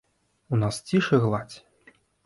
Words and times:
У 0.57 0.59
нас 0.63 0.81
ціш 0.87 1.11
і 1.19 1.23
гладзь. 1.27 1.57